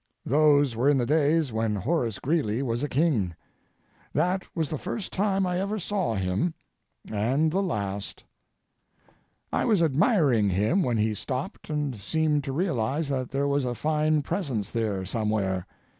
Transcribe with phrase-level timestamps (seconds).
[0.25, 3.35] Those were in the days when Horace Greeley was a king.
[4.13, 6.55] That was the first time I ever saw him
[7.07, 8.25] and the last.
[9.53, 13.75] I was admiring him when he stopped and seemed to realize that there was a
[13.75, 15.67] fine presence there somewhere.